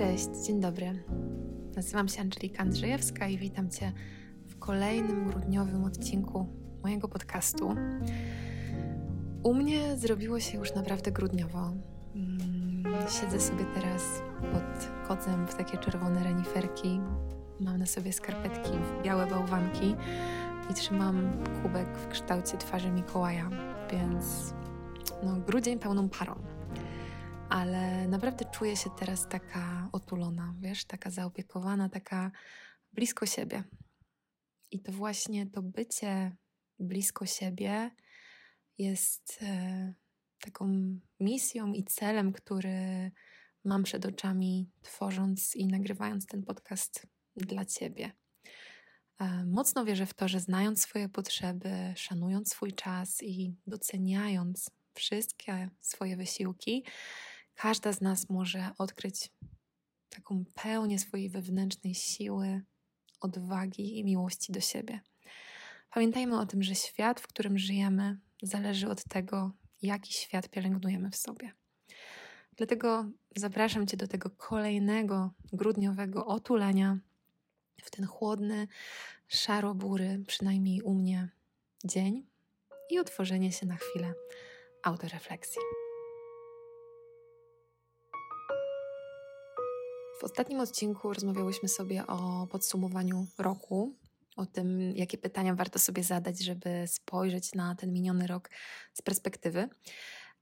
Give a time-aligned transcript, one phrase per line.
[0.00, 1.04] Cześć, dzień dobry.
[1.76, 3.92] Nazywam się Angelika Andrzejewska i witam Cię
[4.46, 6.46] w kolejnym grudniowym odcinku
[6.82, 7.74] mojego podcastu.
[9.42, 11.72] U mnie zrobiło się już naprawdę grudniowo.
[12.14, 12.84] Mm,
[13.20, 14.02] siedzę sobie teraz
[14.52, 17.00] pod kocem w takie czerwone reniferki.
[17.60, 19.94] Mam na sobie skarpetki w białe bałwanki
[20.70, 23.50] i trzymam kubek w kształcie twarzy Mikołaja,
[23.92, 24.54] więc
[25.22, 26.34] no, grudzień pełną parą
[27.50, 32.30] ale naprawdę czuję się teraz taka otulona, wiesz, taka zaopiekowana, taka
[32.92, 33.64] blisko siebie.
[34.70, 36.36] I to właśnie to bycie
[36.78, 37.90] blisko siebie
[38.78, 39.92] jest e,
[40.40, 43.10] taką misją i celem, który
[43.64, 47.06] mam przed oczami, tworząc i nagrywając ten podcast
[47.36, 48.12] dla Ciebie.
[49.20, 55.70] E, mocno wierzę w to, że znając swoje potrzeby, szanując swój czas i doceniając wszystkie
[55.80, 56.84] swoje wysiłki,
[57.60, 59.30] każda z nas może odkryć
[60.08, 62.62] taką pełnię swojej wewnętrznej siły,
[63.20, 65.00] odwagi i miłości do siebie.
[65.90, 71.16] Pamiętajmy o tym, że świat, w którym żyjemy, zależy od tego, jaki świat pielęgnujemy w
[71.16, 71.52] sobie.
[72.56, 76.98] Dlatego zapraszam Cię do tego kolejnego grudniowego otulenia
[77.82, 78.68] w ten chłodny,
[79.28, 81.28] szaro-bury, przynajmniej u mnie,
[81.84, 82.26] dzień
[82.90, 84.14] i otworzenie się na chwilę
[84.82, 85.60] autorefleksji.
[90.20, 93.96] W ostatnim odcinku rozmawiałyśmy sobie o podsumowaniu roku,
[94.36, 98.50] o tym, jakie pytania warto sobie zadać, żeby spojrzeć na ten miniony rok
[98.94, 99.68] z perspektywy.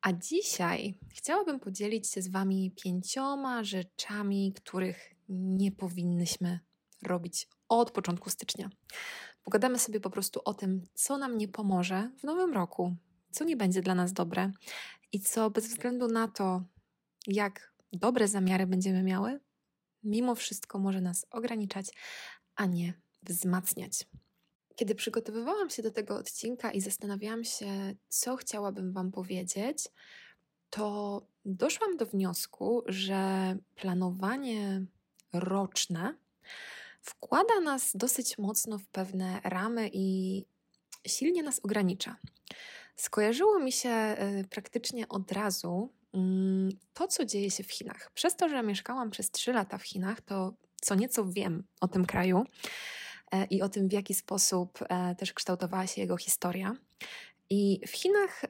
[0.01, 6.61] A dzisiaj chciałabym podzielić się z Wami pięcioma rzeczami, których nie powinnyśmy
[7.03, 8.71] robić od początku stycznia.
[9.45, 12.97] Pogadamy sobie po prostu o tym, co nam nie pomoże w nowym roku,
[13.31, 14.53] co nie będzie dla nas dobre
[15.13, 16.63] i co bez względu na to,
[17.27, 19.41] jak dobre zamiary będziemy miały,
[20.03, 21.87] mimo wszystko może nas ograniczać,
[22.57, 24.07] a nie wzmacniać.
[24.77, 29.89] Kiedy przygotowywałam się do tego odcinka i zastanawiałam się, co chciałabym Wam powiedzieć,
[30.71, 34.85] to doszłam do wniosku, że planowanie
[35.33, 36.15] roczne
[37.01, 40.45] wkłada nas dosyć mocno w pewne ramy i
[41.07, 42.17] silnie nas ogranicza.
[42.97, 45.93] Skojarzyło mi się y, praktycznie od razu
[46.95, 48.11] to, co dzieje się w Chinach.
[48.15, 52.07] Przez to, że mieszkałam przez 3 lata w Chinach, to co nieco wiem o tym
[52.07, 52.45] kraju
[53.33, 56.75] e, i o tym, w jaki sposób e, też kształtowała się jego historia.
[57.51, 58.45] I w Chinach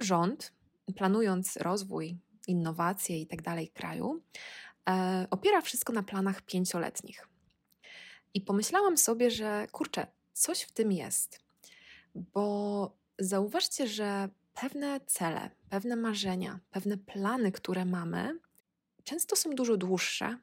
[0.00, 0.52] rząd,
[0.96, 4.22] planując rozwój, innowacje i tak dalej kraju,
[4.88, 7.28] e, opiera wszystko na planach pięcioletnich.
[8.34, 11.40] I pomyślałam sobie, że kurczę, coś w tym jest,
[12.14, 18.38] bo zauważcie, że pewne cele, pewne marzenia, pewne plany, które mamy,
[19.04, 20.38] często są dużo dłuższe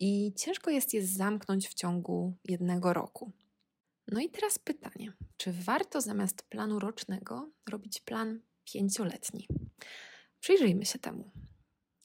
[0.00, 3.32] i ciężko jest je zamknąć w ciągu jednego roku.
[4.08, 9.48] No i teraz pytanie: czy warto zamiast planu rocznego robić plan pięcioletni?
[10.40, 11.30] Przyjrzyjmy się temu.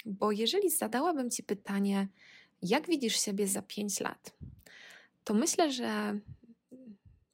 [0.06, 2.08] Bo jeżeli zadałabym Ci pytanie,
[2.62, 4.38] jak widzisz siebie za pięć lat,
[5.24, 6.20] to myślę, że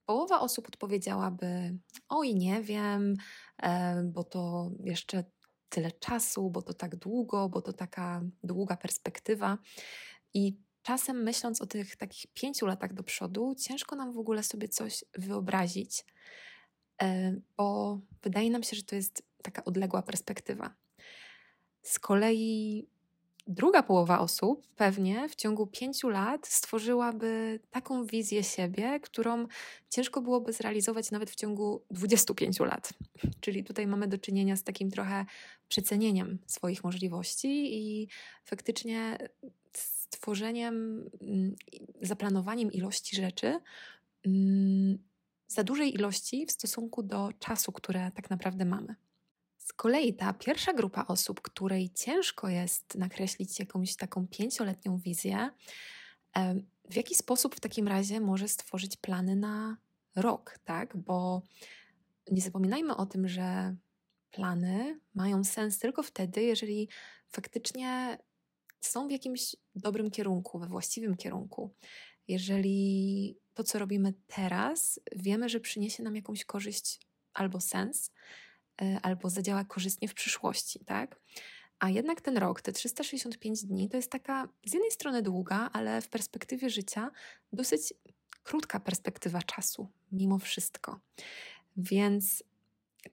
[0.05, 1.77] połowa osób odpowiedziałaby:
[2.09, 3.16] Oj, nie wiem,
[3.63, 5.23] e, bo to jeszcze
[5.69, 9.57] tyle czasu, bo to tak długo, bo to taka długa perspektywa.
[10.33, 14.67] I czasem myśląc o tych takich pięciu latach do przodu, ciężko nam w ogóle sobie
[14.67, 16.05] coś wyobrazić,
[17.01, 20.75] e, bo wydaje nam się, że to jest taka odległa perspektywa.
[21.81, 22.88] Z kolei
[23.47, 29.47] druga połowa osób pewnie w ciągu pięciu lat stworzyłaby taką wizję siebie, którą
[29.89, 32.94] ciężko byłoby zrealizować nawet w ciągu 25 lat.
[33.39, 35.25] Czyli tutaj mamy do czynienia z takim trochę
[35.67, 38.07] przecenieniem swoich możliwości i
[38.45, 39.17] faktycznie
[39.73, 40.75] stworzeniem,
[41.22, 41.56] mm,
[42.01, 43.59] zaplanowaniem ilości rzeczy
[44.25, 44.97] mm,
[45.47, 48.95] za dużej ilości w stosunku do czasu, które tak naprawdę mamy.
[49.65, 55.50] Z kolei ta pierwsza grupa osób, której ciężko jest nakreślić jakąś taką pięcioletnią wizję,
[56.89, 59.77] w jaki sposób w takim razie może stworzyć plany na
[60.15, 60.97] rok, tak?
[60.97, 61.41] Bo
[62.31, 63.75] nie zapominajmy o tym, że
[64.31, 66.89] plany mają sens tylko wtedy, jeżeli
[67.27, 68.18] faktycznie
[68.81, 71.73] są w jakimś dobrym kierunku, we właściwym kierunku.
[72.27, 77.00] Jeżeli to, co robimy teraz, wiemy, że przyniesie nam jakąś korzyść
[77.33, 78.11] albo sens,
[79.01, 81.19] albo zadziała korzystnie w przyszłości, tak?
[81.80, 86.01] A jednak ten rok, te 365 dni, to jest taka z jednej strony długa, ale
[86.01, 87.12] w perspektywie życia
[87.54, 87.94] dosyć
[88.44, 91.00] krótka perspektywa czasu, mimo wszystko.
[91.77, 92.44] Więc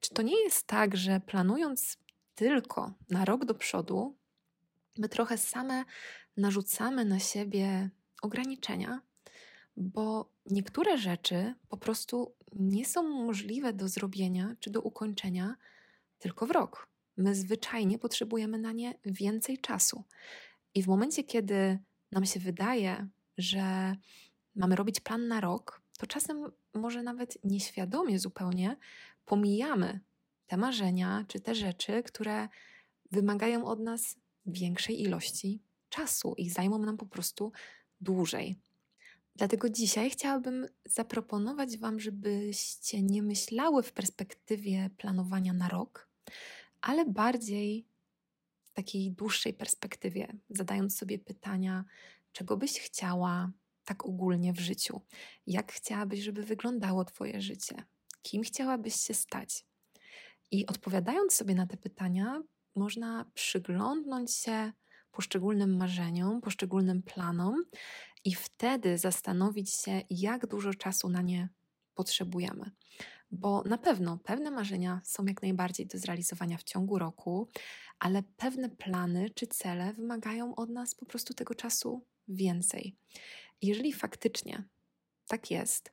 [0.00, 1.98] czy to nie jest tak, że planując
[2.34, 4.16] tylko na rok do przodu,
[4.98, 5.84] My trochę same
[6.36, 7.90] narzucamy na siebie
[8.22, 9.00] ograniczenia,
[9.76, 15.56] bo niektóre rzeczy po prostu nie są możliwe do zrobienia czy do ukończenia
[16.18, 16.88] tylko w rok.
[17.16, 20.04] My zwyczajnie potrzebujemy na nie więcej czasu.
[20.74, 21.78] I w momencie, kiedy
[22.12, 23.08] nam się wydaje,
[23.38, 23.96] że
[24.54, 28.76] mamy robić plan na rok, to czasem może nawet nieświadomie zupełnie
[29.24, 30.00] pomijamy
[30.46, 32.48] te marzenia czy te rzeczy, które
[33.10, 34.16] wymagają od nas
[34.46, 37.52] większej ilości czasu i zajmą nam po prostu
[38.00, 38.58] dłużej.
[39.36, 46.08] Dlatego dzisiaj chciałabym zaproponować Wam, żebyście nie myślały w perspektywie planowania na rok,
[46.80, 47.86] ale bardziej
[48.64, 51.84] w takiej dłuższej perspektywie, zadając sobie pytania,
[52.32, 53.52] czego byś chciała
[53.84, 55.00] tak ogólnie w życiu,
[55.46, 57.84] jak chciałabyś, żeby wyglądało Twoje życie,
[58.22, 59.64] kim chciałabyś się stać.
[60.50, 62.42] I odpowiadając sobie na te pytania,
[62.74, 64.72] można przyglądnąć się
[65.12, 67.64] poszczególnym marzeniom, poszczególnym planom
[68.24, 71.48] i wtedy zastanowić się, jak dużo czasu na nie
[71.94, 72.70] potrzebujemy.
[73.30, 77.48] Bo na pewno pewne marzenia są jak najbardziej do zrealizowania w ciągu roku,
[77.98, 82.96] ale pewne plany czy cele wymagają od nas po prostu tego czasu więcej.
[83.62, 84.64] Jeżeli faktycznie
[85.26, 85.92] tak jest,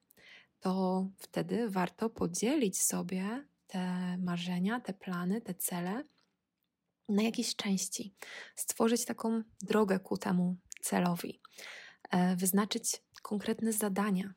[0.59, 6.03] to wtedy warto podzielić sobie te marzenia, te plany, te cele
[7.09, 8.13] na jakieś części,
[8.55, 11.41] stworzyć taką drogę ku temu celowi,
[12.37, 14.33] wyznaczyć konkretne zadania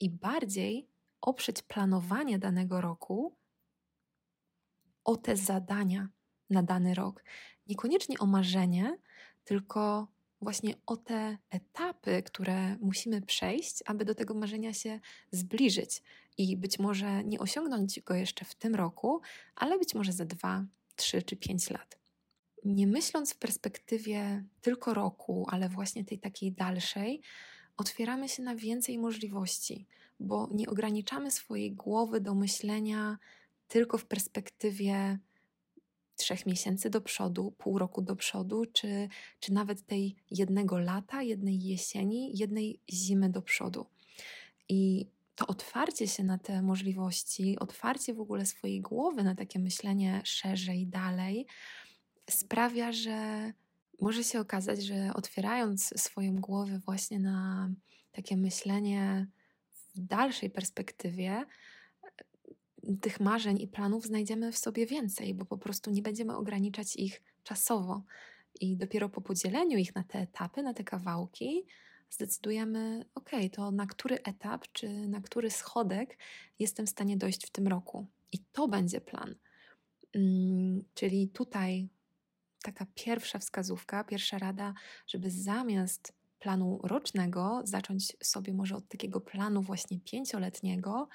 [0.00, 0.88] i bardziej
[1.20, 3.36] oprzeć planowanie danego roku
[5.04, 6.08] o te zadania
[6.50, 7.24] na dany rok.
[7.66, 8.98] Niekoniecznie o marzenie,
[9.44, 10.08] tylko
[10.40, 15.00] właśnie o te etapy, które musimy przejść, aby do tego marzenia się
[15.30, 16.02] zbliżyć
[16.38, 19.20] i być może nie osiągnąć go jeszcze w tym roku,
[19.54, 20.64] ale być może za dwa,
[20.96, 21.98] trzy czy pięć lat.
[22.66, 27.20] Nie myśląc w perspektywie tylko roku, ale właśnie tej takiej dalszej,
[27.76, 29.86] otwieramy się na więcej możliwości,
[30.20, 33.18] bo nie ograniczamy swojej głowy do myślenia
[33.68, 35.18] tylko w perspektywie
[36.16, 39.08] trzech miesięcy do przodu, pół roku do przodu, czy,
[39.40, 43.86] czy nawet tej jednego lata, jednej jesieni, jednej zimy do przodu.
[44.68, 50.20] I to otwarcie się na te możliwości, otwarcie w ogóle swojej głowy na takie myślenie
[50.24, 51.46] szerzej, dalej,
[52.30, 53.52] sprawia, że
[54.00, 57.70] może się okazać, że otwierając swoją głowę właśnie na
[58.12, 59.26] takie myślenie
[59.94, 61.44] w dalszej perspektywie,
[63.00, 67.22] tych marzeń i planów znajdziemy w sobie więcej, bo po prostu nie będziemy ograniczać ich
[67.42, 68.02] czasowo.
[68.60, 71.66] I dopiero po podzieleniu ich na te etapy, na te kawałki,
[72.10, 76.18] zdecydujemy, ok, to na który etap czy na który schodek
[76.58, 78.06] jestem w stanie dojść w tym roku.
[78.32, 79.34] I to będzie plan.
[80.12, 81.88] Hmm, czyli tutaj
[82.66, 84.74] taka pierwsza wskazówka, pierwsza rada,
[85.06, 91.08] żeby zamiast planu rocznego zacząć sobie może od takiego planu właśnie pięcioletniego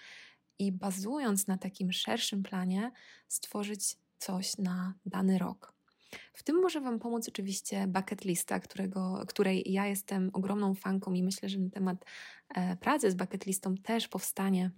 [0.59, 2.91] i bazując na takim szerszym planie,
[3.27, 5.73] stworzyć coś na dany rok.
[6.33, 11.23] W tym może Wam pomóc oczywiście bucket lista, którego, której ja jestem ogromną fanką i
[11.23, 12.05] myślę, że na temat
[12.49, 14.71] e, pracy z bucket listą też powstanie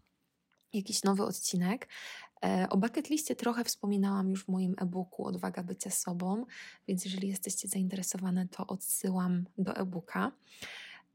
[0.73, 1.87] jakiś nowy odcinek.
[2.43, 6.45] E, o bucket liście trochę wspominałam już w moim e-booku Odwaga bycia sobą,
[6.87, 10.31] więc jeżeli jesteście zainteresowane, to odsyłam do e-booka.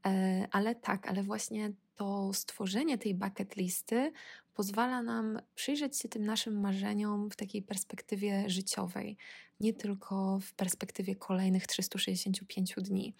[0.05, 4.11] E, ale tak, ale właśnie to stworzenie tej bucket listy
[4.53, 9.17] pozwala nam przyjrzeć się tym naszym marzeniom w takiej perspektywie życiowej,
[9.59, 13.15] nie tylko w perspektywie kolejnych 365 dni.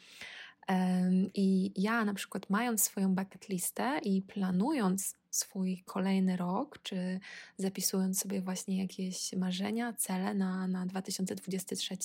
[1.34, 7.20] I ja na przykład mając swoją bucket listę i planując swój kolejny rok, czy
[7.58, 11.98] zapisując sobie właśnie jakieś marzenia, cele na, na 2023,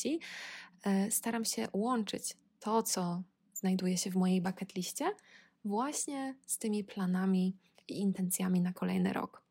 [0.84, 3.22] e, staram się łączyć to, co
[3.54, 5.10] znajduje się w mojej bucket liście,
[5.64, 7.56] właśnie z tymi planami
[7.88, 9.42] i intencjami na kolejny rok.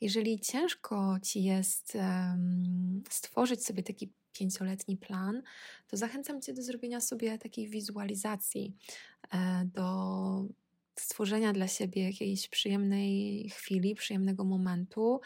[0.00, 5.42] Jeżeli ciężko ci jest um, stworzyć sobie taki pięcioletni plan,
[5.86, 8.76] to zachęcam Cię do zrobienia sobie takiej wizualizacji,
[9.30, 10.44] e, do
[11.00, 15.20] stworzenia dla siebie jakiejś przyjemnej chwili, przyjemnego momentu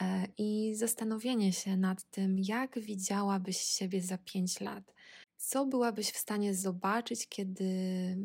[0.00, 4.94] e, i zastanowienie się nad tym, jak widziałabyś siebie za pięć lat.
[5.36, 7.64] Co byłabyś w stanie zobaczyć, kiedy,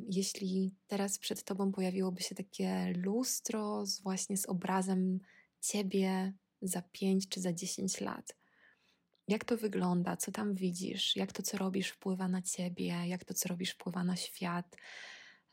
[0.09, 5.19] jeśli teraz przed tobą pojawiłoby się takie lustro z, właśnie z obrazem
[5.61, 8.35] ciebie za 5 czy za 10 lat?
[9.27, 10.17] Jak to wygląda?
[10.17, 11.15] Co tam widzisz?
[11.15, 13.07] Jak to, co robisz, wpływa na ciebie?
[13.07, 14.77] Jak to, co robisz, wpływa na świat?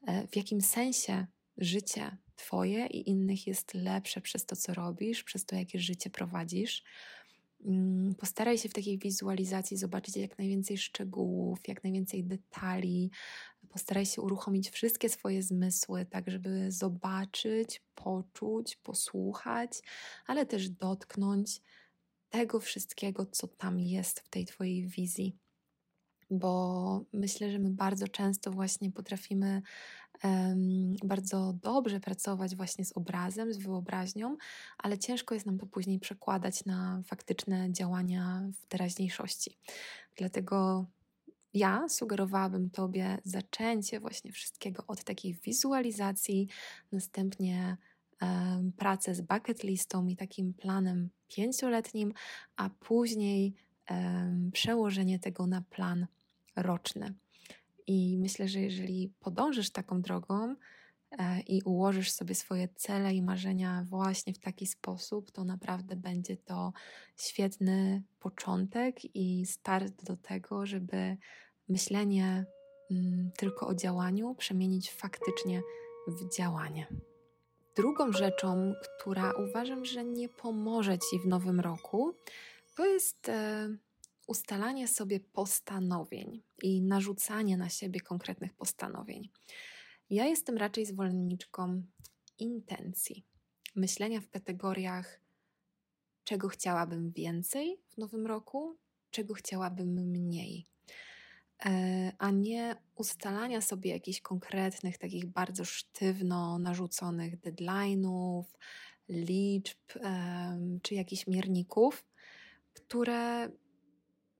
[0.07, 1.27] E, w jakim sensie
[1.59, 6.85] życie Twoje i innych jest lepsze przez to, co robisz, przez to, jakie życie prowadzisz?
[7.67, 13.11] Mm, postaraj się w takiej wizualizacji zobaczyć jak najwięcej szczegółów, jak najwięcej detali.
[13.69, 19.81] Postaraj się uruchomić wszystkie swoje zmysły, tak żeby zobaczyć, poczuć, posłuchać,
[20.27, 21.61] ale też dotknąć
[22.35, 25.37] tego wszystkiego, co tam jest w tej Twojej wizji.
[26.31, 29.63] Bo myślę, że my bardzo często właśnie potrafimy
[30.25, 34.37] um, bardzo dobrze pracować właśnie z obrazem, z wyobraźnią,
[34.79, 39.59] ale ciężko jest nam to później przekładać na faktyczne działania w teraźniejszości.
[40.17, 40.87] Dlatego
[41.53, 46.49] ja sugerowałabym Tobie zaczęcie właśnie wszystkiego od takiej wizualizacji,
[46.93, 47.77] następnie
[48.77, 52.13] pracę z bucket listą i takim planem pięcioletnim,
[52.57, 53.55] a później
[54.53, 56.07] przełożenie tego na plan
[56.57, 57.15] roczny.
[57.87, 60.57] I myślę, że jeżeli podążysz taką drogą
[61.11, 66.37] e, i ułożysz sobie swoje cele i marzenia właśnie w taki sposób, to naprawdę będzie
[66.37, 66.73] to
[67.17, 71.17] świetny początek i start do tego, żeby
[71.69, 72.45] myślenie
[72.91, 75.63] mm, tylko o działaniu przemienić faktycznie
[76.09, 76.87] w działanie.
[77.77, 82.15] Drugą rzeczą, która uważam, że nie pomoże Ci w nowym roku,
[82.77, 83.69] to jest e,
[84.27, 89.29] ustalanie sobie postanowień i narzucanie na siebie konkretnych postanowień.
[90.11, 91.83] Ja jestem raczej zwolenniczką
[92.39, 93.25] intencji,
[93.75, 95.21] myślenia w kategoriach,
[96.25, 98.77] czego chciałabym więcej w nowym roku,
[99.11, 100.74] czego chciałabym mniej.
[101.67, 108.45] E, a nie ustalania sobie jakichś konkretnych, takich bardzo sztywno narzuconych deadline'ów,
[109.09, 109.79] liczb
[110.83, 112.05] czy jakichś mierników,
[112.75, 113.51] które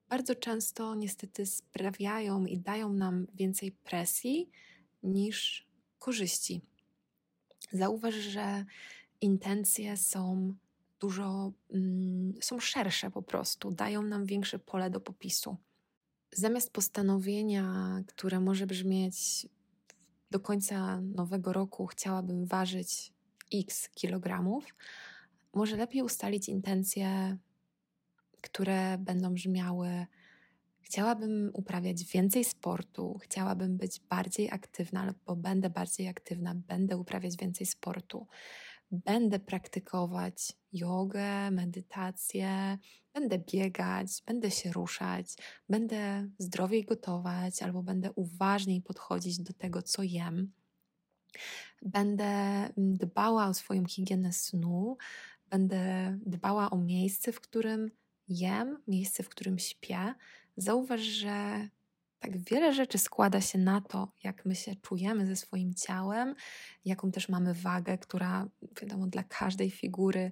[0.09, 4.51] bardzo często niestety sprawiają i dają nam więcej presji
[5.03, 5.67] niż
[5.99, 6.61] korzyści.
[7.73, 8.65] Zauważ, że
[9.21, 10.55] intencje są
[11.01, 15.57] dużo, mm, są szersze po prostu, dają nam większe pole do popisu.
[16.35, 19.47] Zamiast postanowienia, które może brzmieć
[20.31, 23.13] do końca nowego roku chciałabym ważyć
[23.55, 24.75] x kilogramów,
[25.55, 27.39] może lepiej ustalić intencje
[28.45, 30.07] które będą brzmiały:
[30.81, 37.67] Chciałabym uprawiać więcej sportu, chciałabym być bardziej aktywna, albo będę bardziej aktywna, będę uprawiać więcej
[37.67, 38.27] sportu,
[39.05, 42.79] będę praktykować jogę, medytację,
[43.15, 45.27] będę biegać, będę się ruszać,
[45.69, 50.53] będę zdrowiej gotować, albo będę uważniej podchodzić do tego, co jem.
[51.83, 54.97] Będę dbała o swoją higienę snu,
[55.51, 57.91] będę dbała o miejsce, w którym
[58.29, 60.15] jem, miejsce, w którym śpię,
[60.57, 61.69] zauważ, że
[62.19, 66.35] tak wiele rzeczy składa się na to, jak my się czujemy ze swoim ciałem,
[66.85, 68.49] jaką też mamy wagę, która,
[68.83, 70.31] wiadomo, dla każdej figury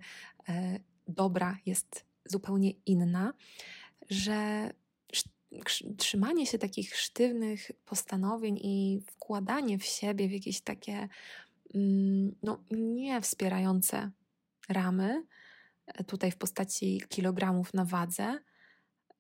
[0.49, 3.33] e, dobra jest zupełnie inna,
[4.11, 4.71] że
[5.97, 11.09] trzymanie się takich sztywnych postanowień i wkładanie w siebie w jakieś takie
[11.75, 14.11] mm, no, nie wspierające
[14.69, 15.27] ramy,
[16.07, 18.39] tutaj w postaci kilogramów na wadze,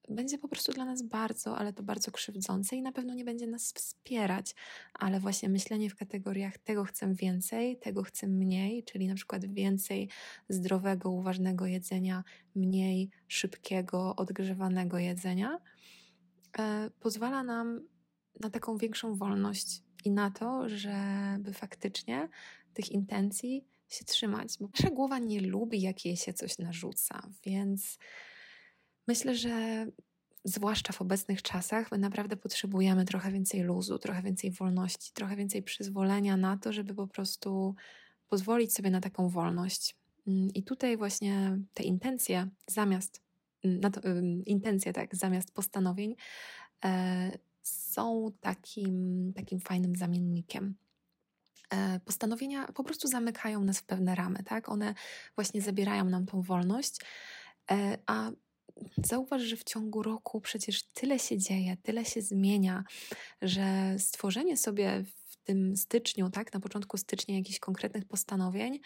[0.08, 3.46] będzie po prostu dla nas bardzo, ale to bardzo krzywdzące i na pewno nie będzie
[3.46, 4.54] nas wspierać,
[4.94, 10.08] ale właśnie myślenie w kategoriach tego chcę więcej, tego chcę mniej, czyli na przykład więcej
[10.48, 15.58] zdrowego, uważnego jedzenia, mniej szybkiego, odgrzewanego jedzenia,
[16.58, 17.80] e, pozwala nam
[18.40, 22.28] na taką większą wolność i na to, żeby faktycznie
[22.74, 27.98] tych intencji się trzymać, bo nasza głowa nie lubi, jak jej się coś narzuca, więc
[29.08, 29.86] myślę, że
[30.44, 35.62] zwłaszcza w obecnych czasach, my naprawdę potrzebujemy trochę więcej luzu, trochę więcej wolności, trochę więcej
[35.62, 37.74] przyzwolenia na to, żeby po prostu
[38.28, 39.96] pozwolić sobie na taką wolność.
[40.26, 43.22] Mm, I tutaj właśnie te intencje zamiast,
[43.64, 44.00] mm, na to,
[44.46, 46.16] intencje tak, zamiast postanowień
[46.84, 50.74] e, są takim, takim fajnym zamiennikiem.
[51.74, 54.68] E, postanowienia po prostu zamykają nas w pewne ramy, tak?
[54.68, 54.94] One
[55.34, 57.00] właśnie zabierają nam tą wolność,
[57.70, 58.30] e, a
[59.04, 62.84] zauważ, że w ciągu roku przecież tyle się dzieje, tyle się zmienia,
[63.42, 68.80] że stworzenie sobie w tym styczniu, tak, na początku stycznia jakichś konkretnych postanowień,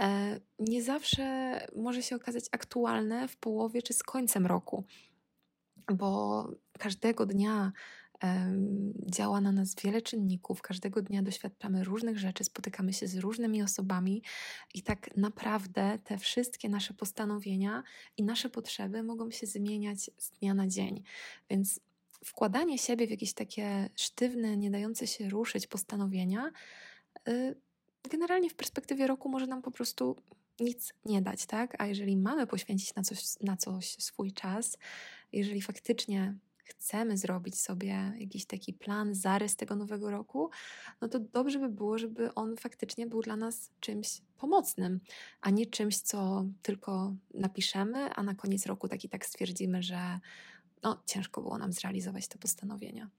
[0.00, 4.84] e, nie zawsze może się okazać aktualne w połowie czy z końcem roku,
[5.94, 7.72] bo każdego dnia
[9.06, 10.62] działa na nas wiele czynników.
[10.62, 14.22] Każdego dnia doświadczamy różnych rzeczy, spotykamy się z różnymi osobami
[14.74, 17.82] i tak naprawdę te wszystkie nasze postanowienia
[18.16, 21.02] i nasze potrzeby mogą się zmieniać z dnia na dzień.
[21.50, 21.80] Więc
[22.24, 26.50] wkładanie siebie w jakieś takie sztywne, nie dające się ruszyć postanowienia,
[27.28, 27.54] y,
[28.10, 30.16] generalnie w perspektywie roku może nam po prostu
[30.60, 31.76] nic nie dać, tak?
[31.78, 34.78] A jeżeli mamy poświęcić na coś, na coś swój czas,
[35.32, 36.34] jeżeli faktycznie
[36.70, 40.50] chcemy zrobić sobie jakiś taki plan, zarys tego nowego roku,
[41.00, 45.00] no to dobrze by było, żeby on faktycznie był dla nas czymś pomocnym,
[45.40, 50.18] a nie czymś, co tylko napiszemy, a na koniec roku tak i tak stwierdzimy, że
[50.82, 53.10] no, ciężko było nam zrealizować te postanowienia.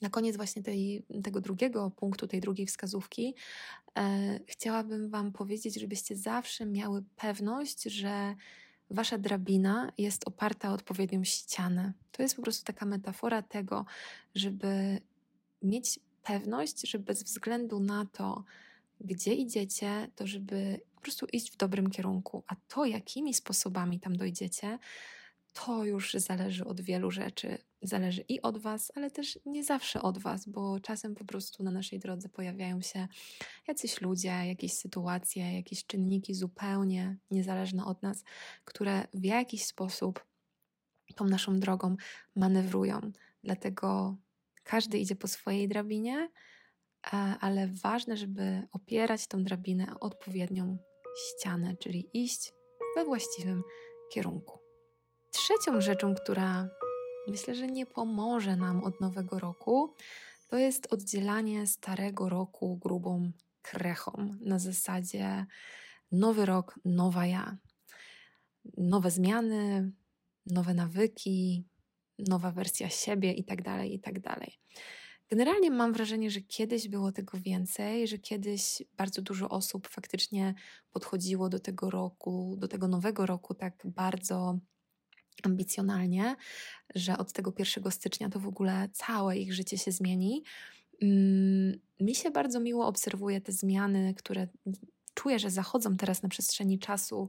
[0.00, 3.34] Na koniec właśnie tej, tego drugiego punktu, tej drugiej wskazówki,
[3.98, 8.34] e, chciałabym Wam powiedzieć, żebyście zawsze miały pewność, że
[8.90, 11.92] Wasza drabina jest oparta o odpowiednią ścianę.
[12.12, 13.86] To jest po prostu taka metafora tego,
[14.34, 15.00] żeby
[15.62, 18.44] mieć pewność, że bez względu na to,
[19.00, 22.44] gdzie idziecie, to żeby po prostu iść w dobrym kierunku.
[22.46, 24.78] A to, jakimi sposobami tam dojdziecie,
[25.64, 27.58] to już zależy od wielu rzeczy.
[27.82, 31.70] Zależy i od Was, ale też nie zawsze od Was, bo czasem po prostu na
[31.70, 33.08] naszej drodze pojawiają się
[33.68, 38.24] jacyś ludzie, jakieś sytuacje, jakieś czynniki zupełnie niezależne od nas,
[38.64, 40.26] które w jakiś sposób
[41.14, 41.96] tą naszą drogą
[42.36, 43.00] manewrują.
[43.44, 44.16] Dlatego
[44.64, 46.30] każdy idzie po swojej drabinie,
[47.40, 50.78] ale ważne, żeby opierać tą drabinę o odpowiednią
[51.18, 52.52] ścianę, czyli iść
[52.96, 53.62] we właściwym
[54.12, 54.65] kierunku.
[55.36, 56.68] Trzecią rzeczą, która
[57.28, 59.94] myślę, że nie pomoże nam od nowego roku,
[60.48, 65.46] to jest oddzielanie starego roku grubą krechą na zasadzie
[66.12, 67.56] nowy rok, nowa ja.
[68.76, 69.92] Nowe zmiany,
[70.46, 71.64] nowe nawyki,
[72.18, 74.20] nowa wersja siebie itd., tak itd.
[74.22, 74.50] Tak
[75.30, 80.54] Generalnie mam wrażenie, że kiedyś było tego więcej, że kiedyś bardzo dużo osób faktycznie
[80.92, 84.58] podchodziło do tego roku, do tego nowego roku tak bardzo
[85.42, 86.36] ambicjonalnie,
[86.94, 90.42] że od tego 1 stycznia to w ogóle całe ich życie się zmieni.
[91.02, 94.48] Mm, mi się bardzo miło obserwuje te zmiany, które
[95.14, 97.28] czuję, że zachodzą teraz na przestrzeni czasu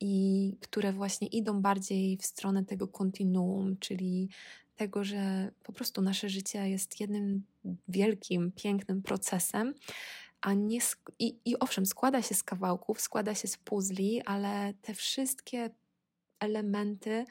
[0.00, 4.28] i które właśnie idą bardziej w stronę tego kontinuum, czyli
[4.76, 7.42] tego, że po prostu nasze życie jest jednym
[7.88, 9.74] wielkim, pięknym procesem,
[10.40, 10.78] a nie
[11.18, 15.70] i, i owszem, składa się z kawałków, składa się z puzli, ale te wszystkie
[16.40, 17.24] elementy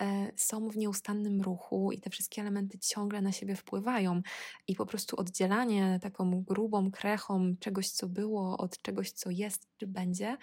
[0.00, 4.22] e, są w nieustannym ruchu i te wszystkie elementy ciągle na siebie wpływają.
[4.68, 9.86] I po prostu oddzielanie taką grubą krechą czegoś, co było, od czegoś, co jest czy
[9.86, 10.36] będzie,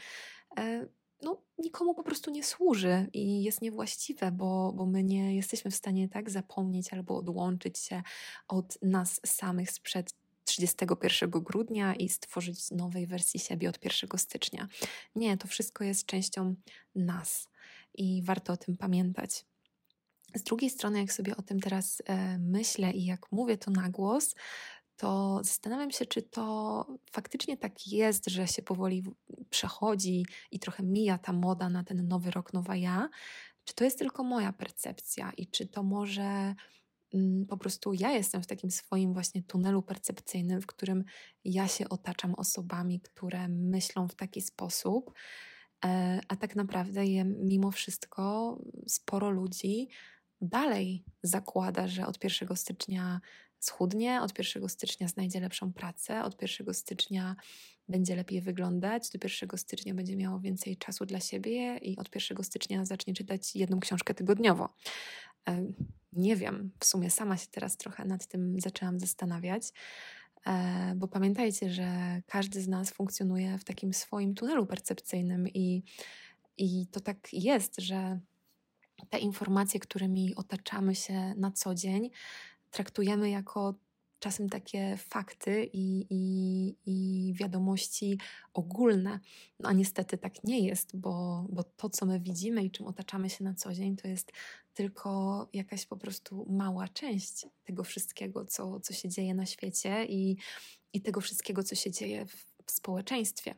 [0.58, 0.88] e,
[1.22, 5.76] no, nikomu po prostu nie służy i jest niewłaściwe, bo, bo my nie jesteśmy w
[5.76, 8.02] stanie tak zapomnieć albo odłączyć się
[8.48, 10.14] od nas samych sprzed
[10.46, 14.68] 31 grudnia i stworzyć nowej wersji siebie od 1 stycznia.
[15.16, 16.56] Nie, to wszystko jest częścią
[16.96, 17.51] nas
[17.94, 19.46] i warto o tym pamiętać.
[20.36, 23.90] Z drugiej strony, jak sobie o tym teraz e, myślę i jak mówię to na
[23.90, 24.36] głos,
[24.98, 29.04] to zastanawiam się, czy to faktycznie tak jest, że się powoli
[29.50, 33.10] przechodzi i trochę mija ta moda na ten nowy rok, nowa ja,
[33.64, 36.56] czy to jest tylko moja percepcja i czy to może
[37.14, 41.04] mm, po prostu ja jestem w takim swoim właśnie tunelu percepcyjnym, w którym
[41.46, 45.12] ja się otaczam osobami, które myślą w taki sposób,
[46.28, 49.90] a tak naprawdę je, mimo wszystko sporo ludzi
[50.42, 53.22] dalej zakłada, że od 1 stycznia
[53.60, 57.36] schudnie, od 1 stycznia znajdzie lepszą pracę, od 1 stycznia
[57.88, 62.44] będzie lepiej wyglądać, do 1 stycznia będzie miało więcej czasu dla siebie i od 1
[62.44, 64.74] stycznia zacznie czytać jedną książkę tygodniowo.
[65.50, 65.66] E,
[66.14, 69.64] nie wiem, w sumie sama się teraz trochę nad tym zaczęłam zastanawiać.
[70.48, 75.84] E, bo pamiętajcie, że każdy z nas funkcjonuje w takim swoim tunelu percepcyjnym i,
[76.58, 78.20] i to tak jest, że
[79.10, 82.10] te informacje, którymi otaczamy się na co dzień,
[82.72, 83.76] traktujemy jako
[84.22, 88.20] czasem takie fakty i, i, i wiadomości
[88.54, 89.20] ogólne.
[89.60, 93.30] No a niestety tak nie jest, bo, bo to, co my widzimy i czym otaczamy
[93.30, 94.32] się na co dzień, to jest
[94.74, 100.38] tylko jakaś po prostu mała część tego wszystkiego, co, co się dzieje na świecie i,
[100.94, 103.56] i tego wszystkiego, co się dzieje w, w społeczeństwie.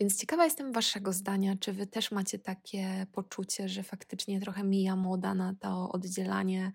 [0.00, 4.96] Więc ciekawa jestem Waszego zdania, czy Wy też macie takie poczucie, że faktycznie trochę mija
[4.96, 6.72] moda na to oddzielanie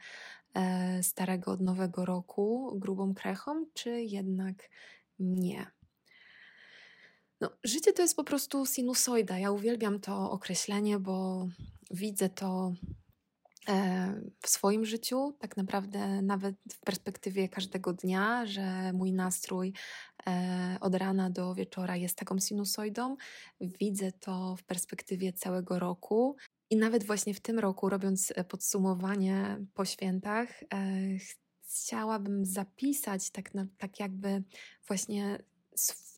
[1.02, 4.70] starego od nowego roku grubą krechą, czy jednak
[5.20, 5.72] nie?
[7.42, 9.38] No, życie to jest po prostu sinusoida.
[9.38, 11.48] Ja uwielbiam to określenie, bo
[11.92, 12.74] widzę to
[13.70, 19.74] e, w swoim życiu, tak naprawdę nawet w perspektywie każdego dnia, że mój nastrój
[20.28, 23.18] e, od rana do wieczora jest taką sinusoidą.
[23.62, 26.36] Widzę to w perspektywie całego roku.
[26.70, 30.64] I nawet właśnie w tym roku, robiąc e, podsumowanie po świętach,
[31.68, 34.44] chciałabym zapisać tak, na, tak jakby
[34.88, 35.44] właśnie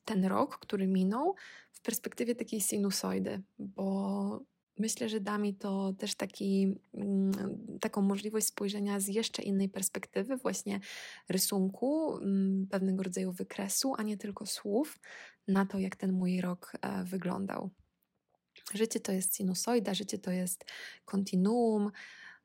[0.05, 1.35] ten rok, który minął,
[1.71, 4.45] w perspektywie takiej sinusoidy, bo
[4.77, 7.31] myślę, że da mi to też taki, mm,
[7.81, 10.79] taką możliwość spojrzenia z jeszcze innej perspektywy, właśnie
[11.29, 14.99] rysunku, mm, pewnego rodzaju wykresu, a nie tylko słów,
[15.47, 17.69] na to, jak ten mój rok e, wyglądał.
[18.73, 20.65] Życie to jest sinusoida, życie to jest
[21.05, 21.91] kontinuum,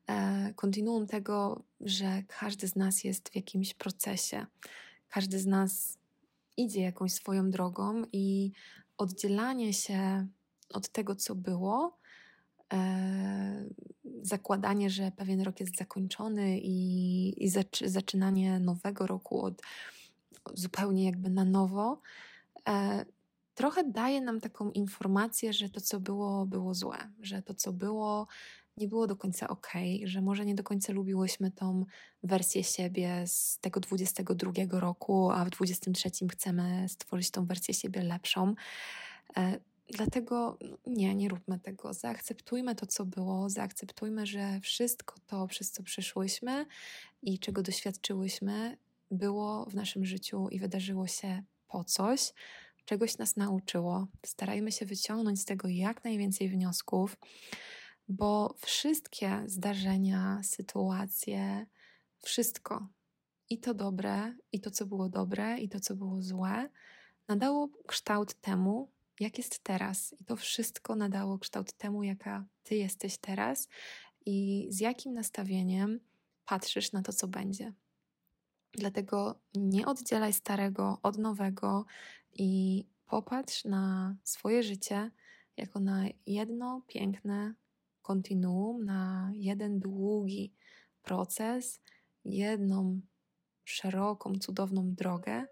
[0.07, 4.45] e, kontinuum tego, że każdy z nas jest w jakimś procesie,
[5.09, 5.97] każdy z nas
[6.57, 8.51] idzie jakąś swoją drogą i
[8.97, 10.27] oddzielanie się
[10.69, 11.97] od tego, co było,
[12.73, 13.65] e,
[14.21, 19.61] zakładanie, że pewien rok jest zakończony i, i zaczy, zaczynanie nowego roku od,
[20.43, 22.01] od zupełnie jakby na nowo,
[22.67, 23.05] e,
[23.55, 28.27] trochę daje nam taką informację, że to, co było, było złe, że to, co było,
[28.77, 29.71] nie było do końca ok,
[30.03, 31.85] że może nie do końca lubiłyśmy tą
[32.23, 38.55] wersję siebie z tego 22 roku, a w 23 chcemy stworzyć tą wersję siebie lepszą.
[39.37, 41.93] E, dlatego no, nie, nie róbmy tego.
[41.93, 46.65] Zaakceptujmy to, co było, zaakceptujmy, że wszystko to, przez co przeszłyśmy
[47.21, 48.77] i czego doświadczyłyśmy,
[49.11, 52.33] było w naszym życiu i wydarzyło się po coś,
[52.85, 54.07] czegoś nas nauczyło.
[54.25, 57.17] Starajmy się wyciągnąć z tego jak najwięcej wniosków,
[58.07, 61.65] bo wszystkie zdarzenia, sytuacje,
[62.21, 62.87] wszystko,
[63.49, 66.69] i to dobre, i to, co było dobre, i to, co było złe,
[67.27, 70.15] nadało kształt temu, jak jest teraz.
[70.19, 73.67] I to wszystko nadało kształt temu, jaka ty jesteś teraz
[74.25, 75.99] i z jakim nastawieniem
[76.45, 77.73] patrzysz na to, co będzie.
[78.73, 81.85] Dlatego nie oddzielaj starego od nowego
[82.35, 85.11] i popatrz na swoje życie
[85.57, 87.53] jako na jedno piękne
[88.01, 90.53] kontinuum, na jeden długi
[91.03, 91.81] proces,
[92.25, 93.01] jedną
[93.63, 95.45] szeroką, cudowną drogę,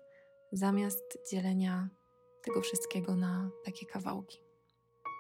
[0.52, 1.89] zamiast dzielenia
[2.46, 4.38] tego wszystkiego na takie kawałki.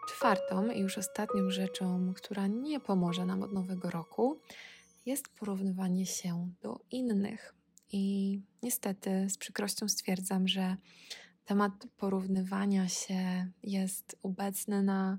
[0.09, 4.41] Czwartą i już ostatnią rzeczą, która nie pomoże nam od nowego roku,
[5.05, 7.55] jest porównywanie się do innych.
[7.91, 10.77] I niestety z przykrością stwierdzam, że
[11.45, 15.17] temat porównywania się jest obecny na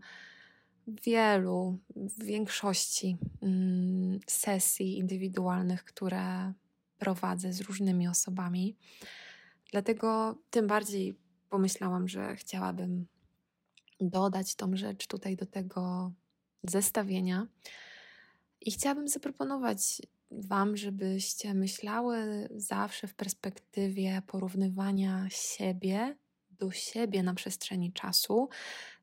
[0.87, 6.53] wielu, w większości mm, sesji indywidualnych, które
[6.99, 8.77] prowadzę z różnymi osobami.
[9.73, 11.19] Dlatego tym bardziej
[11.51, 13.07] pomyślałam, że chciałabym
[14.01, 16.13] dodać tą rzecz tutaj do tego
[16.63, 17.47] zestawienia.
[18.61, 26.17] I chciałabym zaproponować Wam, żebyście myślały zawsze w perspektywie porównywania siebie
[26.51, 28.49] do siebie na przestrzeni czasu,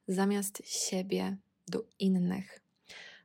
[0.07, 2.61] zamiast siebie do innych.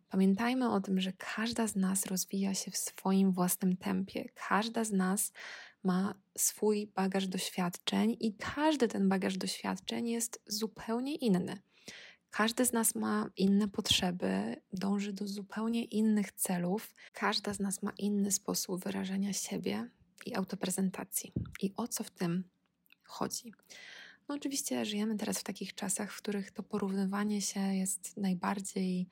[0.08, 4.28] Pamiętajmy o tym, że każda z nas rozwija się w swoim własnym tempie.
[4.48, 5.32] Każda z nas
[5.84, 11.58] ma swój bagaż doświadczeń i każdy ten bagaż doświadczeń jest zupełnie inny.
[12.36, 16.94] Każdy z nas ma inne potrzeby, dąży do zupełnie innych celów.
[17.12, 19.90] Każda z nas ma inny sposób wyrażania siebie
[20.26, 21.32] i autoprezentacji.
[21.62, 22.44] I o co w tym
[23.04, 23.52] chodzi?
[24.28, 29.08] No oczywiście żyjemy teraz w takich czasach, w których to porównywanie się jest najbardziej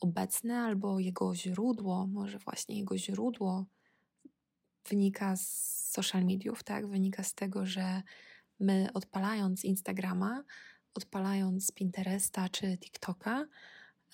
[0.00, 3.66] obecne, albo jego źródło, może właśnie jego źródło
[4.88, 5.46] wynika z
[5.90, 6.86] social mediów, tak?
[6.86, 8.02] Wynika z tego, że
[8.60, 10.44] my odpalając Instagrama,
[10.94, 13.46] odpalając Pinteresta czy TikToka,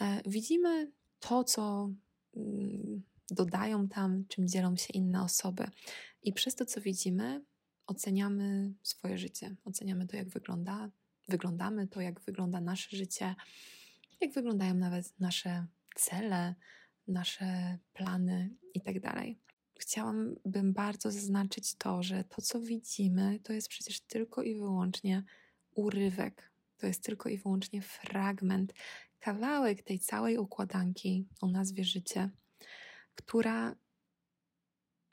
[0.01, 1.91] e, widzimy to, co
[2.37, 5.65] mm, dodają tam, czym dzielą się inne osoby.
[6.23, 7.45] I przez to, co widzimy,
[7.87, 10.91] oceniamy swoje życie, oceniamy to, jak wygląda,
[11.29, 13.35] wyglądamy, to, jak wygląda nasze życie,
[14.21, 16.55] jak wyglądają nawet nasze cele,
[17.09, 19.01] nasze plany itd.
[19.01, 19.27] Tak
[19.79, 25.23] Chciałabym bardzo zaznaczyć to, że to, co widzimy, to jest przecież tylko i wyłącznie
[25.75, 28.73] urywek, to jest tylko i wyłącznie fragment,
[29.21, 32.31] kawałek tej całej układanki o nazwie życie,
[33.15, 33.77] która,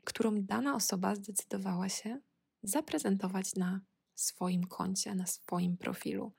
[0.04, 2.19] którą dana osoba zdecydowała się
[2.63, 3.82] zaprezentować na
[4.15, 6.32] swoim koncie, na swoim profilu.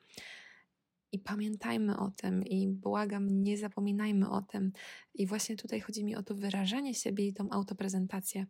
[1.13, 4.73] I pamiętajmy o tym, i błagam, nie zapominajmy o tym.
[5.15, 8.47] I właśnie tutaj chodzi mi o to wyrażenie siebie i tą autoprezentację,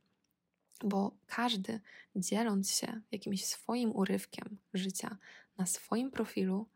[0.85, 1.81] bo każdy
[2.17, 5.19] dzieląc się jakimś swoim urywkiem życia
[5.59, 6.67] na swoim profilu,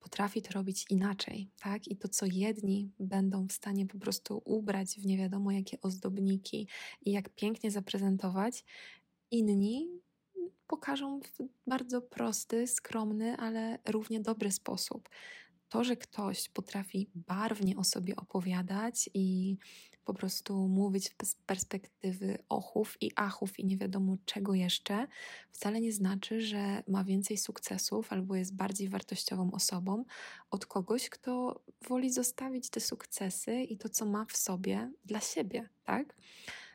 [0.00, 1.88] potrafi to robić inaczej, tak?
[1.88, 6.68] I to, co jedni będą w stanie po prostu ubrać w nie wiadomo jakie ozdobniki
[7.02, 8.64] i jak pięknie zaprezentować,
[9.30, 9.88] inni
[10.66, 15.08] pokażą w bardzo prosty, skromny, ale równie dobry sposób.
[15.68, 19.56] to, że ktoś potrafi barwnie o sobie opowiadać i
[20.08, 25.06] po prostu mówić z perspektywy ochów i achów i nie wiadomo czego jeszcze,
[25.52, 30.04] wcale nie znaczy, że ma więcej sukcesów albo jest bardziej wartościową osobą
[30.50, 35.68] od kogoś, kto woli zostawić te sukcesy i to, co ma w sobie dla siebie,
[35.84, 36.16] tak?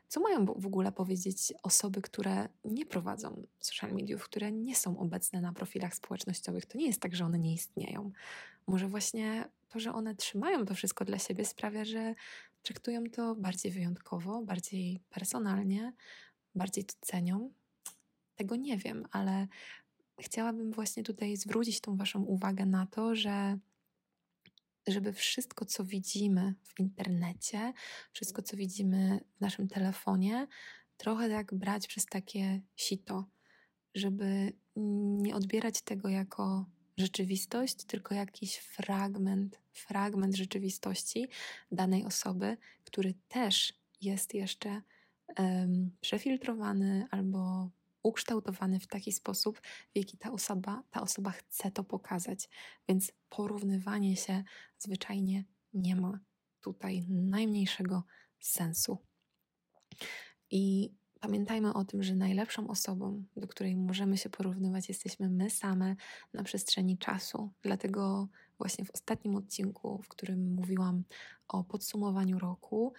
[0.07, 5.41] Co mają w ogóle powiedzieć osoby, które nie prowadzą social mediów, które nie są obecne
[5.41, 6.65] na profilach społecznościowych?
[6.65, 8.11] To nie jest tak, że one nie istnieją.
[8.67, 12.15] Może właśnie to, że one trzymają to wszystko dla siebie, sprawia, że
[12.63, 15.93] traktują to bardziej wyjątkowo, bardziej personalnie,
[16.55, 17.53] bardziej to cenią.
[18.35, 19.47] Tego nie wiem, ale
[20.21, 23.57] chciałabym właśnie tutaj zwrócić tą Waszą uwagę na to, że
[24.87, 27.73] żeby wszystko, co widzimy w internecie,
[28.11, 30.47] wszystko, co widzimy w naszym telefonie,
[30.97, 33.25] trochę tak brać przez takie sito,
[33.95, 36.65] żeby nie odbierać tego jako
[36.97, 41.27] rzeczywistość, tylko jakiś fragment, fragment rzeczywistości
[41.71, 44.81] danej osoby, który też jest jeszcze
[45.37, 47.69] um, przefiltrowany albo
[48.03, 52.49] ukształtowany w taki sposób, w jaki ta osoba, ta osoba chce to pokazać.
[52.89, 54.43] Więc porównywanie się
[54.77, 56.19] zwyczajnie nie ma
[56.61, 58.03] tutaj najmniejszego
[58.39, 58.97] sensu.
[60.51, 60.91] I
[61.23, 65.95] pamiętajmy o tym, że najlepszą osobą, do której możemy się porównywać, jesteśmy my same
[66.33, 67.51] na przestrzeni czasu.
[67.61, 71.03] Dlatego właśnie w ostatnim odcinku, w którym mówiłam
[71.47, 72.93] o podsumowaniu roku,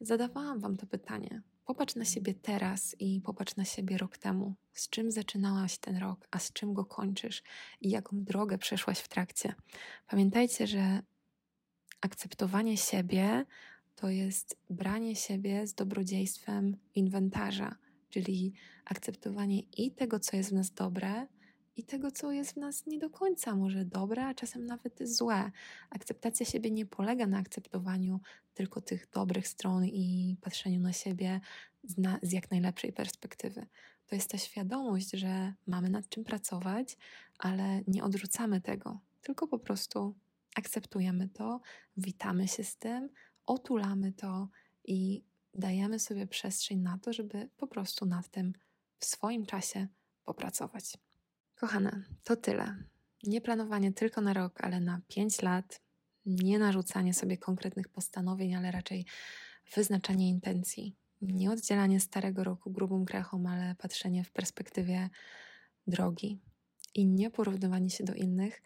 [0.00, 4.54] zadawałam Wam to pytanie: Popatrz na siebie teraz i popatrz na siebie rok temu.
[4.72, 7.42] Z czym zaczynałaś ten rok, a z czym go kończysz
[7.80, 9.54] i jaką drogę przeszłaś w trakcie.
[10.06, 11.02] Pamiętajcie, że
[12.00, 13.46] akceptowanie siebie
[14.00, 17.76] to jest branie siebie z dobrodziejstwem inwentarza,
[18.10, 18.52] czyli
[18.84, 21.26] akceptowanie i tego, co jest w nas dobre,
[21.76, 25.50] i tego, co jest w nas nie do końca może dobre, a czasem nawet złe.
[25.90, 28.20] Akceptacja siebie nie polega na akceptowaniu
[28.54, 31.40] tylko tych dobrych stron i patrzeniu na siebie
[31.84, 33.66] z, na, z jak najlepszej perspektywy.
[34.06, 36.96] To jest ta świadomość, że mamy nad czym pracować,
[37.38, 40.14] ale nie odrzucamy tego, tylko po prostu
[40.56, 41.60] akceptujemy to,
[41.96, 43.08] witamy się z tym,
[43.50, 44.48] otulamy to
[44.84, 48.52] i dajemy sobie przestrzeń na to, żeby po prostu nad tym
[48.98, 49.88] w swoim czasie
[50.24, 50.98] popracować.
[51.54, 52.76] Kochane, to tyle.
[53.22, 55.80] Nie planowanie tylko na rok, ale na 5 lat.
[56.26, 59.06] Nie narzucanie sobie konkretnych postanowień, ale raczej
[59.74, 60.96] wyznaczanie intencji.
[61.22, 65.10] Nie oddzielanie starego roku grubą krechą, ale patrzenie w perspektywie
[65.86, 66.40] drogi.
[66.94, 68.62] I nie porównywanie się do innych.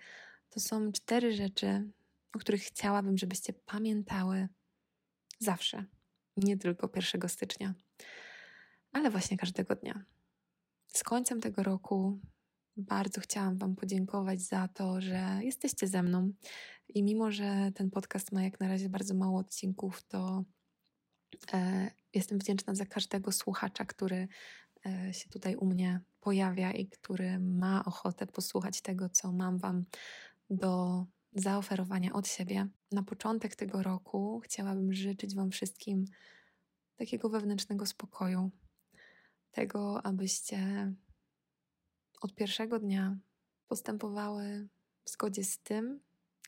[0.50, 1.90] To są cztery rzeczy,
[2.34, 4.48] o których chciałabym, żebyście pamiętały
[5.44, 5.85] zawsze.
[6.37, 7.74] Nie tylko 1 stycznia,
[8.92, 10.04] ale właśnie każdego dnia.
[10.88, 12.20] Z końcem tego roku
[12.76, 16.33] bardzo chciałam Wam podziękować za to, że jesteście ze mną.
[16.88, 20.44] I mimo, że ten podcast ma jak na razie bardzo mało odcinków, to
[21.52, 24.28] e, jestem wdzięczna za każdego słuchacza, który
[24.87, 29.85] e, się tutaj u mnie pojawia i który ma ochotę posłuchać tego, co mam Wam
[30.50, 32.68] do zaoferowania od siebie.
[32.92, 36.04] Na początek tego roku chciałabym życzyć Wam wszystkim
[36.96, 38.50] takiego wewnętrznego spokoju,
[39.50, 40.92] tego, abyście
[42.20, 43.16] od pierwszego dnia
[43.68, 44.68] postępowały
[45.04, 46.00] w zgodzie z tym,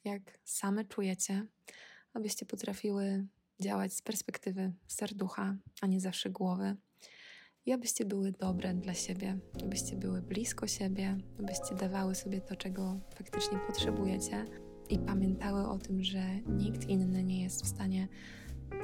[0.04, 1.46] jak same czujecie,
[2.14, 3.26] abyście potrafiły
[3.60, 6.76] działać z perspektywy serducha, a nie zawsze głowy.
[7.66, 13.00] I abyście były dobre dla siebie, abyście były blisko siebie, abyście dawały sobie to, czego
[13.16, 18.08] faktycznie potrzebujecie i pamiętały o tym, że nikt inny nie jest w stanie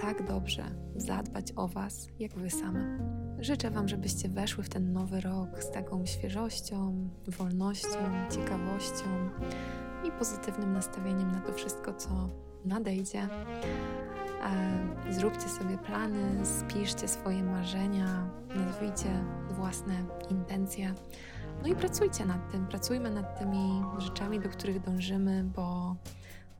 [0.01, 0.65] tak dobrze
[0.97, 2.99] zadbać o Was, jak Wy same.
[3.39, 7.99] Życzę Wam, żebyście weszły w ten nowy rok z taką świeżością, wolnością,
[8.31, 9.05] ciekawością
[10.09, 12.29] i pozytywnym nastawieniem na to wszystko, co
[12.65, 13.29] nadejdzie.
[15.11, 19.95] Zróbcie sobie plany, spiszcie swoje marzenia, nazwijcie własne
[20.31, 20.95] intencje.
[21.63, 25.97] No i pracujcie nad tym, pracujmy nad tymi rzeczami, do których dążymy, bo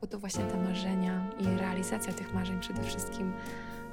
[0.03, 3.33] bo to właśnie te marzenia i realizacja tych marzeń przede wszystkim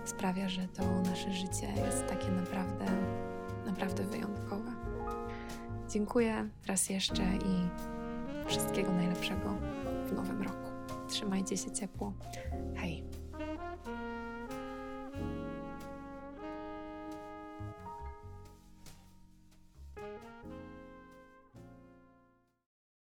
[0.04, 2.84] sprawia, że to nasze życie jest takie naprawdę,
[3.66, 4.72] naprawdę wyjątkowe.
[5.88, 7.68] Dziękuję raz jeszcze i
[8.46, 9.56] wszystkiego najlepszego
[10.06, 10.70] w nowym roku.
[11.08, 12.12] Trzymajcie się ciepło.
[12.76, 13.19] Hej!